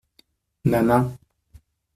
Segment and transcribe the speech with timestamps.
[0.69, 1.05] Ma main.